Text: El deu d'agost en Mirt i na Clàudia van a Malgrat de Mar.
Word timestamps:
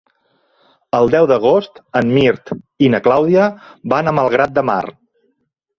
El 0.99 1.11
deu 1.15 1.27
d'agost 1.33 1.77
en 2.01 2.15
Mirt 2.17 2.51
i 2.87 2.91
na 2.95 3.03
Clàudia 3.09 3.47
van 3.95 4.15
a 4.15 4.19
Malgrat 4.23 4.59
de 4.59 4.69
Mar. 4.73 4.85